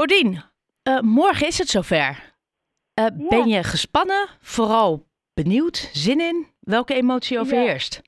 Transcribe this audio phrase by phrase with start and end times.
[0.00, 0.42] Bodien,
[0.88, 2.10] uh, morgen is het zover.
[2.10, 2.14] Uh,
[2.94, 3.10] ja.
[3.28, 6.46] Ben je gespannen, vooral benieuwd, zin in?
[6.60, 8.02] Welke emotie overheerst?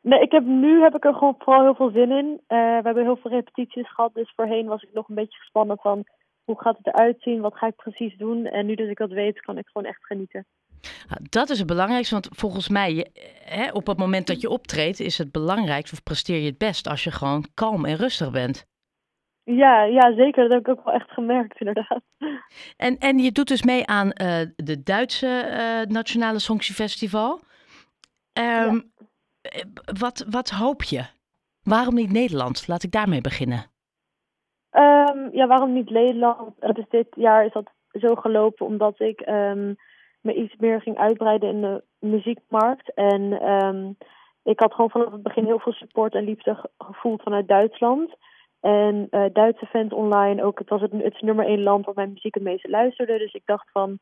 [0.00, 2.26] Nee, ik heb, nu heb ik er gewoon vooral heel veel zin in.
[2.26, 5.78] Uh, we hebben heel veel repetities gehad, dus voorheen was ik nog een beetje gespannen
[5.80, 6.04] van
[6.44, 8.46] hoe gaat het eruit zien, wat ga ik precies doen.
[8.46, 10.46] En nu dat ik dat weet, kan ik gewoon echt genieten.
[11.22, 13.10] Dat is het belangrijkste, want volgens mij,
[13.44, 16.88] hè, op het moment dat je optreedt, is het belangrijkst of presteer je het best
[16.88, 18.68] als je gewoon kalm en rustig bent.
[19.44, 20.42] Ja, ja, zeker.
[20.42, 22.02] Dat heb ik ook wel echt gemerkt, inderdaad.
[22.76, 27.40] En, en je doet dus mee aan uh, de Duitse uh, Nationale Songfestival.
[28.32, 28.82] Um, ja.
[29.98, 31.04] wat, wat hoop je?
[31.62, 32.68] Waarom niet Nederland?
[32.68, 33.64] Laat ik daarmee beginnen.
[34.72, 36.60] Um, ja, waarom niet Nederland?
[36.60, 39.76] Dus dit jaar is dat zo gelopen omdat ik um,
[40.20, 42.94] me iets meer ging uitbreiden in de muziekmarkt.
[42.94, 43.96] En um,
[44.42, 48.16] ik had gewoon vanaf het begin heel veel support en liefde gevoeld vanuit Duitsland.
[48.60, 50.58] En uh, Duitse fans online ook.
[50.58, 53.18] Het was het, het nummer één land waar mijn muziek het meeste luisterde.
[53.18, 53.98] Dus ik dacht van,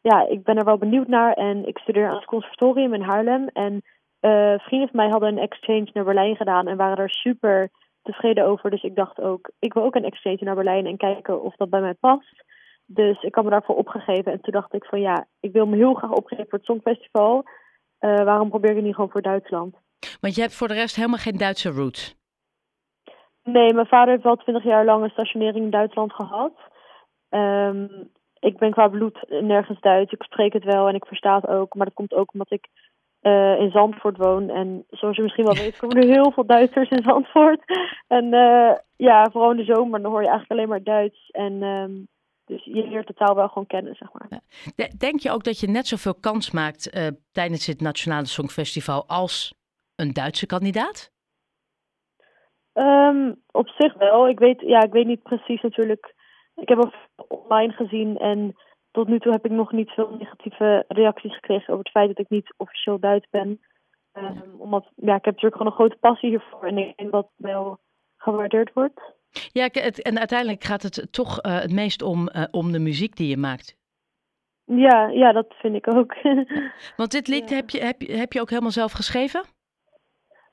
[0.00, 1.32] ja, ik ben er wel benieuwd naar.
[1.32, 3.48] En ik studeer aan het conservatorium in Haarlem.
[3.48, 3.72] En
[4.20, 7.70] uh, vrienden van mij hadden een exchange naar Berlijn gedaan en waren er super
[8.02, 8.70] tevreden over.
[8.70, 11.70] Dus ik dacht ook, ik wil ook een exchange naar Berlijn en kijken of dat
[11.70, 12.44] bij mij past.
[12.86, 14.32] Dus ik had me daarvoor opgegeven.
[14.32, 17.44] En toen dacht ik van ja, ik wil me heel graag opgeven voor het Songfestival.
[18.00, 19.74] Uh, waarom probeer ik niet gewoon voor Duitsland?
[20.20, 22.14] Want je hebt voor de rest helemaal geen Duitse roots.
[23.46, 26.52] Nee, mijn vader heeft wel twintig jaar lang een stationering in Duitsland gehad.
[27.30, 30.12] Um, ik ben qua bloed nergens Duits.
[30.12, 31.74] Ik spreek het wel en ik versta het ook.
[31.74, 32.68] Maar dat komt ook omdat ik
[33.22, 34.48] uh, in Zandvoort woon.
[34.48, 37.60] En zoals je misschien wel weet, komen er heel veel Duitsers in Zandvoort.
[38.06, 41.30] En uh, ja, vooral in de zomer, dan hoor je eigenlijk alleen maar Duits.
[41.30, 42.08] En um,
[42.44, 44.40] dus je leert de taal wel gewoon kennen, zeg maar.
[44.98, 49.54] Denk je ook dat je net zoveel kans maakt uh, tijdens het Nationale Songfestival als
[49.96, 51.14] een Duitse kandidaat?
[52.78, 54.28] Um, op zich wel.
[54.28, 56.14] Ik weet, ja, ik weet niet precies natuurlijk.
[56.54, 56.92] Ik heb al
[57.28, 58.54] online gezien en
[58.90, 62.18] tot nu toe heb ik nog niet veel negatieve reacties gekregen over het feit dat
[62.18, 63.60] ik niet officieel Duits ben.
[64.12, 67.28] Um, omdat ja, ik heb natuurlijk gewoon een grote passie hiervoor en ik denk dat
[67.36, 67.78] wel
[68.16, 69.00] gewaardeerd wordt.
[69.52, 73.28] Ja, en uiteindelijk gaat het toch uh, het meest om, uh, om de muziek die
[73.28, 73.76] je maakt.
[74.64, 76.14] Ja, ja, dat vind ik ook.
[76.96, 77.56] Want dit lied ja.
[77.56, 79.55] heb, je, heb, je, heb je ook helemaal zelf geschreven?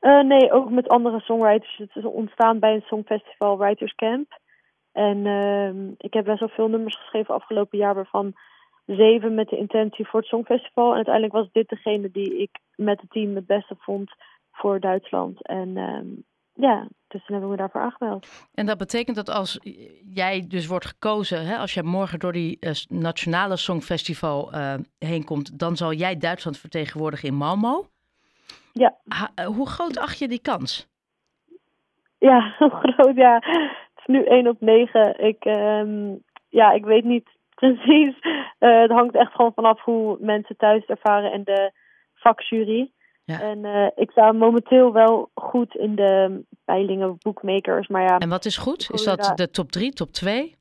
[0.03, 1.78] Uh, nee, ook met andere songwriters.
[1.78, 4.40] Het is ontstaan bij een songfestival Writers Camp.
[4.91, 8.34] En uh, ik heb best wel veel nummers geschreven afgelopen jaar, waarvan
[8.86, 10.90] zeven met de intentie voor het Songfestival.
[10.90, 14.12] En uiteindelijk was dit degene die ik met het team het beste vond
[14.52, 15.47] voor Duitsland.
[15.47, 18.47] En uh, ja, dus toen heb ik me daarvoor aangemeld.
[18.53, 19.59] En dat betekent dat als
[20.13, 25.24] jij dus wordt gekozen, hè, als jij morgen door die uh, nationale Songfestival uh, heen
[25.24, 27.88] komt, dan zal jij Duitsland vertegenwoordigen in Malmo.
[28.74, 28.98] Ja.
[29.08, 30.88] Ha, hoe groot acht je die kans?
[32.18, 33.34] Ja, hoe groot, ja.
[33.34, 35.20] Het is nu 1 op 9.
[35.20, 37.28] Ik, um, ja, ik weet niet
[37.62, 38.16] precies.
[38.60, 41.72] Uh, het hangt echt gewoon vanaf hoe mensen thuis ervaren en de
[42.14, 42.92] vakjury.
[43.26, 43.42] Ja.
[43.42, 48.18] En uh, ik sta momenteel wel goed in de peilingen bookmakers, maar ja.
[48.18, 48.90] En wat is goed?
[48.92, 50.56] Is dat de top 3, top 2?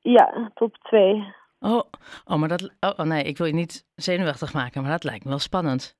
[0.00, 1.34] Ja, top 2.
[1.60, 1.82] Oh,
[2.24, 2.62] oh, maar dat.
[2.80, 5.96] Oh, oh, nee, ik wil je niet zenuwachtig maken, maar dat lijkt me wel spannend.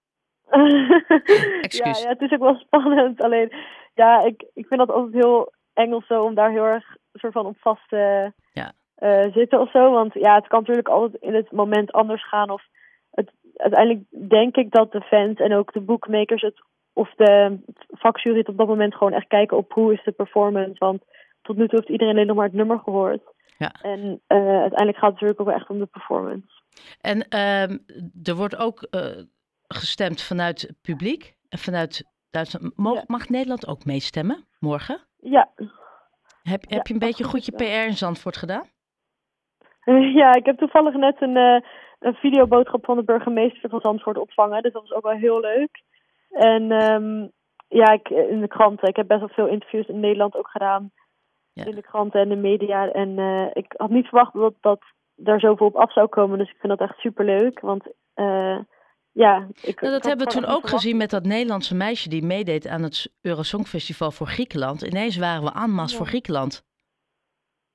[1.79, 3.23] ja, ja, het is ook wel spannend.
[3.23, 3.53] Alleen,
[3.95, 7.47] ja, ik, ik vind dat altijd heel Engels zo om daar heel erg soort van
[7.47, 8.73] op vast te ja.
[8.99, 9.91] uh, zitten of zo.
[9.91, 12.51] Want ja, het kan natuurlijk altijd in het moment anders gaan.
[12.51, 12.63] Of
[13.11, 17.59] het, uiteindelijk denk ik dat de fans en ook de bookmakers het of de
[17.89, 20.75] vakjury het op dat moment gewoon echt kijken op hoe is de performance.
[20.79, 21.03] Want
[21.43, 23.23] tot nu toe heeft iedereen alleen nog maar het nummer gehoord.
[23.59, 23.73] Ja.
[23.83, 26.61] En uh, uiteindelijk gaat het natuurlijk ook echt om de performance.
[27.01, 27.71] En uh,
[28.29, 29.01] er wordt ook uh,
[29.73, 32.77] gestemd vanuit het publiek en vanuit Duitsland.
[33.07, 35.01] Mag, Nederland ook meestemmen morgen?
[35.17, 35.51] Ja.
[36.43, 38.67] Heb, heb je een beetje goed je PR in Zandvoort gedaan?
[40.21, 41.61] Ja, ik heb toevallig net een, uh,
[41.99, 44.63] een videoboodschap van de burgemeester van Zandvoort ontvangen.
[44.63, 45.83] Dus dat was ook wel heel leuk.
[46.31, 47.33] En um,
[47.69, 48.89] ja, ik, in de kranten.
[48.89, 50.91] Ik heb best wel veel interviews in Nederland ook gedaan.
[51.53, 51.65] Ja.
[51.65, 52.91] In de kranten en de media.
[52.91, 54.81] En uh, ik had niet verwacht dat, dat
[55.15, 56.39] daar zoveel op af zou komen.
[56.39, 57.61] Dus ik vind dat echt super leuk.
[57.61, 58.59] Want uh,
[59.13, 62.67] ja, ik, nou, dat hebben we toen ook gezien met dat Nederlandse meisje die meedeed
[62.67, 64.83] aan het Eurosongfestival voor Griekenland.
[64.83, 65.97] Ineens waren we aanmas ja.
[65.97, 66.65] voor Griekenland.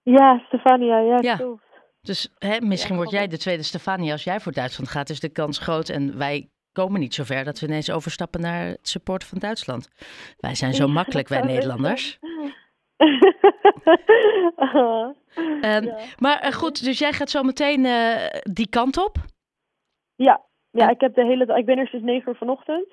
[0.01, 1.17] Ja, Stefania, ja.
[1.21, 1.57] ja.
[2.01, 5.09] Dus hè, misschien ja, word jij de tweede Stefania als jij voor Duitsland gaat.
[5.09, 8.87] Is de kans groot en wij komen niet zover dat we ineens overstappen naar het
[8.87, 9.89] support van Duitsland.
[10.37, 12.17] Wij zijn zo makkelijk, wij Nederlanders.
[12.17, 13.11] um,
[15.85, 15.97] ja.
[16.19, 19.17] Maar uh, goed, dus jij gaat zo meteen uh, die kant op?
[20.15, 20.45] Ja,
[20.77, 22.87] ja, ik heb de hele dag, ik ben er sinds negen uur vanochtend.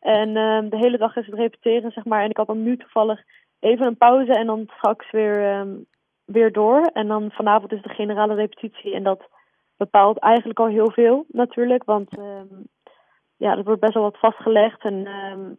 [0.00, 2.22] En uh, de hele dag is het repeteren, zeg maar.
[2.22, 3.22] En ik had dan nu toevallig
[3.60, 5.86] even een pauze en dan straks weer um,
[6.24, 6.80] weer door.
[6.82, 8.94] En dan vanavond is de generale repetitie.
[8.94, 9.28] En dat
[9.76, 11.84] bepaalt eigenlijk al heel veel natuurlijk.
[11.84, 12.66] Want um,
[13.36, 14.82] ja, er wordt best wel wat vastgelegd.
[14.82, 15.58] En um,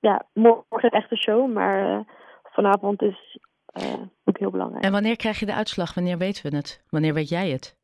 [0.00, 1.52] ja, morgen echt een show.
[1.52, 2.00] Maar uh,
[2.42, 3.38] vanavond is
[3.82, 4.84] uh, ook heel belangrijk.
[4.84, 5.94] En wanneer krijg je de uitslag?
[5.94, 6.84] Wanneer weten we het?
[6.90, 7.76] Wanneer weet jij het?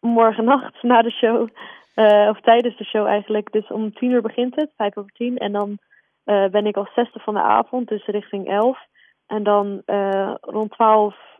[0.00, 1.48] Morgen nacht na de show.
[1.96, 3.52] Uh, of tijdens de show eigenlijk.
[3.52, 5.38] Dus om tien uur begint het, vijf over tien.
[5.38, 5.78] En dan
[6.24, 8.78] uh, ben ik als zesde van de avond, dus richting elf.
[9.26, 11.30] En dan uh, rond twaalf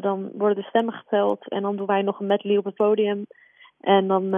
[0.00, 1.48] dan worden de stemmen geteld.
[1.48, 3.26] En dan doen wij nog een medley op het podium.
[3.80, 4.30] En dan,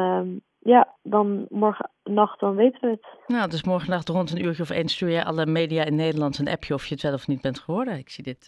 [0.58, 3.06] ja, dan morgen nacht dan weten we het.
[3.26, 6.38] Nou, dus morgen nacht rond een uurtje of één stuur je alle media in Nederland
[6.38, 7.98] een appje of je het wel of niet bent geworden.
[7.98, 8.46] Ik zie dit,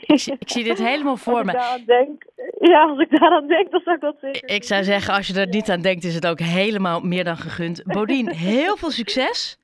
[0.00, 1.58] ik, zie, ik, zie, dit helemaal voor me.
[1.58, 2.24] Als ik denk,
[2.60, 5.40] ja, als ik daaraan denk, dan zou ik dat zeker Ik zou zeggen, als je
[5.40, 7.82] er niet aan denkt, is het ook helemaal meer dan gegund.
[7.84, 9.58] Bodien, heel veel succes.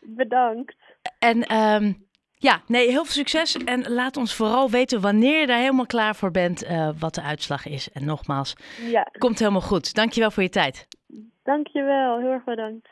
[0.00, 0.74] Bedankt.
[1.18, 2.06] En um,
[2.42, 3.56] ja, nee, heel veel succes.
[3.56, 7.22] En laat ons vooral weten wanneer je daar helemaal klaar voor bent, uh, wat de
[7.22, 7.90] uitslag is.
[7.92, 8.56] En nogmaals,
[8.90, 9.02] ja.
[9.18, 9.94] komt helemaal goed.
[9.94, 10.88] Dankjewel voor je tijd.
[11.42, 12.88] Dankjewel, heel erg bedankt.